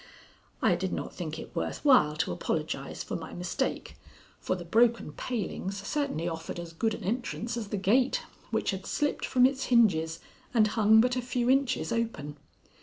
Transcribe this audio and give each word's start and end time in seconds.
I 0.63 0.73
did 0.75 0.91
not 0.91 1.13
think 1.13 1.37
it 1.37 1.55
worth 1.55 1.85
while 1.85 2.15
to 2.15 2.31
apologize 2.31 3.03
for 3.03 3.15
my 3.15 3.33
mistake, 3.33 3.97
for 4.39 4.55
the 4.55 4.65
broken 4.65 5.11
palings 5.11 5.85
certainly 5.85 6.27
offered 6.27 6.59
as 6.59 6.73
good 6.73 6.95
an 6.95 7.03
entrance 7.03 7.55
as 7.55 7.67
the 7.67 7.77
gate, 7.77 8.23
which 8.49 8.71
had 8.71 8.87
slipped 8.87 9.27
from 9.27 9.45
its 9.45 9.65
hinges 9.65 10.19
and 10.55 10.65
hung 10.69 11.01
but 11.01 11.15
a 11.15 11.21
few 11.21 11.51
inches 11.51 11.91
open. 11.91 12.37